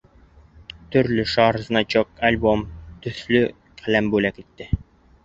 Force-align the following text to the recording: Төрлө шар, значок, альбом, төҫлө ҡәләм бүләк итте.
Төрлө 0.93 1.25
шар, 1.33 1.59
значок, 1.67 2.09
альбом, 2.29 2.63
төҫлө 3.05 3.43
ҡәләм 3.83 4.09
бүләк 4.15 4.41
итте. 4.45 4.69